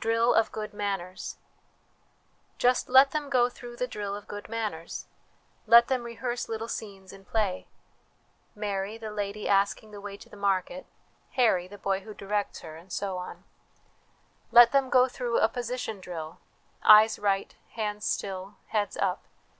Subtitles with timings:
[0.00, 1.36] Drill of Good Manners.
[2.58, 5.06] Just let them go through the drill of good manners:
[5.64, 7.68] let them rehearse little scenes in play,
[8.56, 10.86] Mary, the lady asking the way to the market;
[11.34, 14.60] Harry, the boy who directs her, and 'HABIT IS TEN NATURES' 133 so on.
[14.60, 16.40] Let them go through a position drill
[16.82, 19.22] eyes right, hands still, heads up.